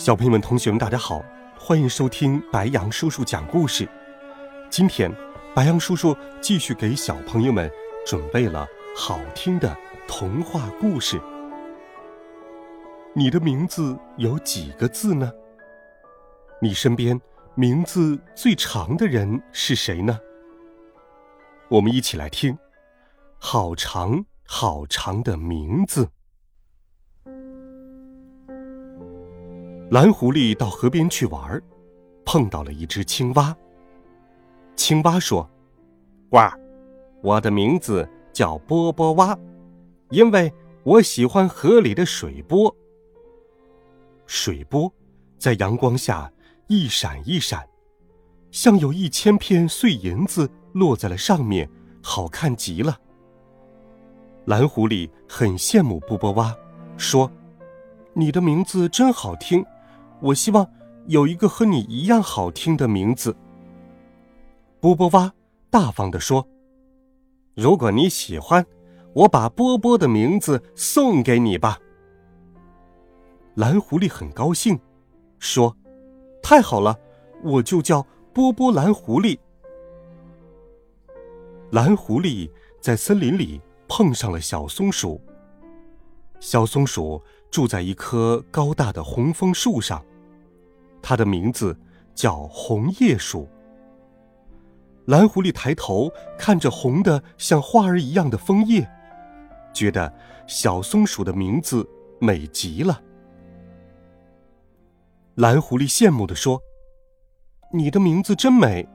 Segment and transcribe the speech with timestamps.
[0.00, 1.22] 小朋友们、同学们，大家好，
[1.58, 3.86] 欢迎收听白杨叔叔讲故事。
[4.70, 5.14] 今天，
[5.54, 7.70] 白杨叔叔继续给小朋友们
[8.06, 9.76] 准备了好听的
[10.08, 11.20] 童话故事。
[13.14, 15.30] 你的名字有几个字呢？
[16.62, 17.20] 你身边
[17.54, 20.18] 名字最长的人是谁呢？
[21.68, 22.54] 我们一起来听
[23.36, 26.06] 《好长好长的名字》。
[29.90, 31.60] 蓝狐狸到河边去玩，
[32.24, 33.56] 碰到了一只青蛙。
[34.76, 35.50] 青蛙说
[36.30, 36.38] ：“呱，
[37.24, 39.36] 我的名字叫波波蛙，
[40.10, 40.52] 因为
[40.84, 42.72] 我喜欢河里的水波。
[44.26, 44.92] 水波
[45.38, 46.32] 在阳光下
[46.68, 47.68] 一闪一闪，
[48.52, 51.68] 像有一千片碎银子落在了上面，
[52.00, 52.96] 好看极了。”
[54.46, 56.54] 蓝狐狸很羡慕波波蛙，
[56.96, 57.28] 说
[58.14, 59.66] ：“你的名字真好听。”
[60.20, 60.66] 我希望
[61.06, 63.36] 有一个和你一样好听的名字。
[64.80, 65.32] 波波蛙
[65.70, 66.46] 大方地说
[67.54, 68.64] ：“如果你喜欢，
[69.14, 71.78] 我把波波的名字送给你吧。”
[73.56, 74.78] 蓝狐狸很高兴，
[75.38, 75.76] 说
[76.42, 76.98] ：“太好了，
[77.42, 79.38] 我就叫波波蓝狐狸。”
[81.72, 85.20] 蓝狐狸在森林里碰上了小松鼠。
[86.40, 90.04] 小松鼠住在一棵高大的红枫树上。
[91.02, 91.78] 它的名字
[92.14, 93.48] 叫红叶鼠。
[95.06, 98.88] 蓝狐狸抬头看着红的像花儿一样的枫叶，
[99.72, 100.12] 觉得
[100.46, 101.88] 小松鼠的名字
[102.20, 103.02] 美极了。
[105.36, 106.60] 蓝狐狸羡慕地说
[107.72, 108.86] ：“你的名字真美，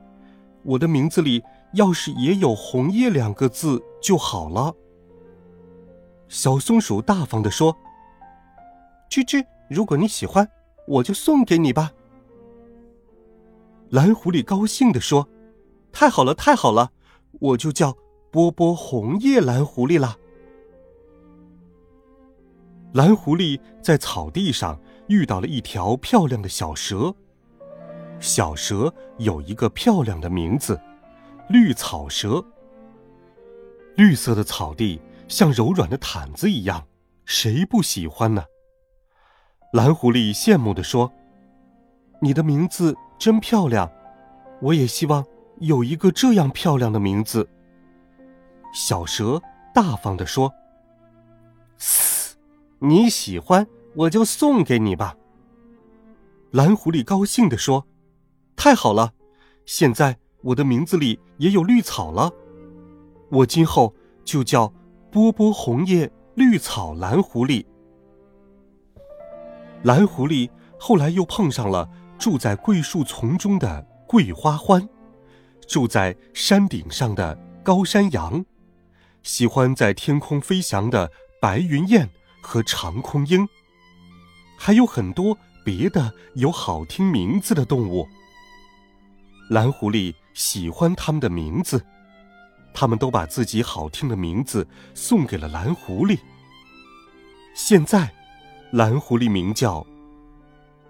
[0.62, 1.42] 我的名字里
[1.74, 4.72] 要是也有‘红叶’两个字就好了。”
[6.28, 7.76] 小松鼠大方地说
[9.10, 10.48] ：“吱吱，如果你喜欢。”
[10.86, 11.90] 我就送给你吧。
[13.88, 15.28] 蓝狐狸高兴地说
[15.90, 16.92] ：“太好了，太好了，
[17.40, 17.96] 我就叫
[18.30, 20.16] 波波红叶蓝狐狸了。”
[22.94, 27.12] 蓝狐狸在草地上遇到了一条漂亮的小蛇，
[28.20, 30.80] 小蛇有一个漂亮的名字——
[31.50, 32.44] 绿草蛇。
[33.96, 36.86] 绿色的草地像柔软的毯子一样，
[37.24, 38.44] 谁不喜欢呢？
[39.76, 41.12] 蓝狐狸羡慕地说
[42.22, 43.92] ：“你的名字真漂亮，
[44.62, 45.22] 我也希望
[45.58, 47.46] 有一个这样漂亮的名字。”
[48.72, 49.38] 小蛇
[49.74, 50.50] 大方地说
[51.76, 52.38] ：“嘶，
[52.78, 55.14] 你喜欢我就送给你吧。”
[56.52, 57.86] 蓝狐狸高兴地说
[58.56, 59.12] ：“太好了，
[59.66, 62.32] 现在我的名字里也有绿草了，
[63.28, 63.94] 我今后
[64.24, 64.72] 就叫
[65.12, 67.62] 波波红叶绿草蓝狐狸。”
[69.86, 71.88] 蓝狐狸后来又碰上了
[72.18, 74.84] 住在桂树丛中的桂花欢，
[75.68, 78.44] 住在山顶上的高山羊，
[79.22, 81.08] 喜欢在天空飞翔的
[81.40, 82.10] 白云雁
[82.42, 83.46] 和长空鹰，
[84.58, 88.08] 还有很多别的有好听名字的动物。
[89.50, 91.80] 蓝狐狸喜欢他们的名字，
[92.74, 96.18] 他们都把自己好听的名字送给了蓝狐狸。
[97.54, 98.15] 现在。
[98.76, 99.86] 蓝狐狸名叫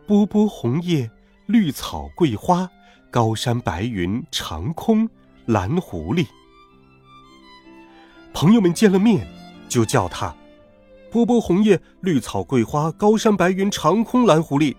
[0.09, 1.09] 波波红叶
[1.47, 2.69] 绿草桂花
[3.13, 5.09] 高山白云长空
[5.45, 6.27] 蓝狐狸。
[8.35, 9.25] 朋友们见了面，
[9.69, 10.35] 就叫他
[11.13, 14.75] 波波红叶绿草桂花高山白云长空蓝狐狸。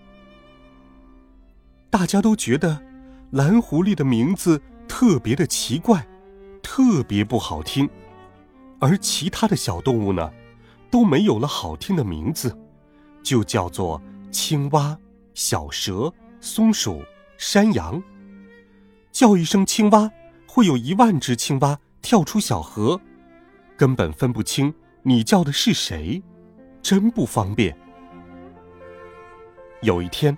[1.89, 2.77] 大家都觉得
[3.31, 6.05] 蓝狐狸的名字特别的奇怪，
[6.61, 7.89] 特别不好听，
[8.79, 10.29] 而其他的小动物呢，
[10.91, 12.53] 都没有了好听的名字。
[13.27, 14.01] 就叫做
[14.31, 14.97] 青蛙、
[15.33, 17.03] 小蛇、松鼠、
[17.37, 18.01] 山羊。
[19.11, 20.09] 叫一声青蛙，
[20.47, 23.01] 会有一万只青蛙跳出小河，
[23.75, 26.23] 根本分不清你叫的是谁，
[26.81, 27.77] 真不方便。
[29.81, 30.37] 有一天，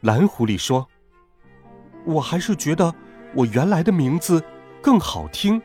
[0.00, 0.88] 蓝狐狸说
[2.04, 2.92] ：“我还是觉得
[3.36, 4.42] 我原来的名字
[4.82, 5.62] 更好听，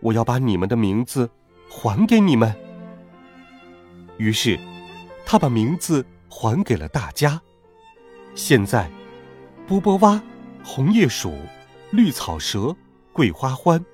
[0.00, 1.28] 我要把你们的名字
[1.68, 2.50] 还给你们。”
[4.16, 4.58] 于是。
[5.24, 7.40] 他把名字还给了大家。
[8.34, 8.90] 现在，
[9.66, 10.22] 波波蛙、
[10.64, 11.34] 红叶鼠、
[11.90, 12.74] 绿草蛇、
[13.12, 13.84] 桂花欢、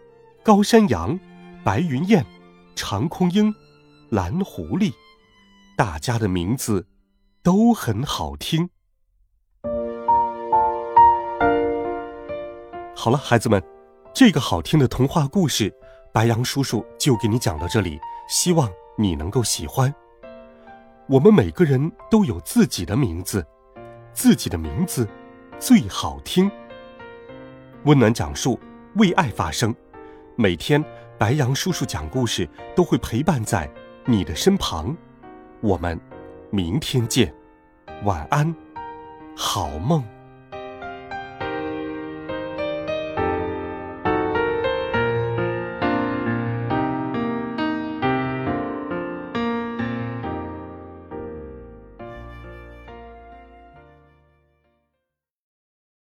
[0.43, 1.19] 高山羊、
[1.65, 2.25] 白云雁、
[2.75, 3.55] 长空鹰、
[4.11, 4.93] 蓝狐狸，
[5.77, 6.87] 大家的名字
[7.43, 8.71] 都很好听。
[12.95, 13.63] 好了，孩子们，
[14.13, 15.73] 这个好听的童话故事，
[16.13, 17.99] 白羊叔叔就给你讲到这里，
[18.29, 19.93] 希望你能够喜欢。
[21.09, 23.43] 我们每个人都有自己的名字，
[24.13, 25.09] 自己的名字
[25.59, 26.51] 最好听。
[27.85, 28.61] 温暖讲述，
[28.97, 29.75] 为爱发声。
[30.37, 30.85] 每天，
[31.17, 32.47] 白羊叔叔讲故事
[32.77, 33.71] 都会陪伴在
[34.05, 34.95] 你的身旁。
[35.63, 35.99] 我们
[36.51, 37.35] 明天见，
[38.05, 38.55] 晚安，
[39.35, 40.05] 好梦。